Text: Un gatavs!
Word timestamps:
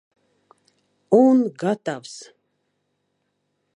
Un 1.17 1.43
gatavs! 1.65 2.15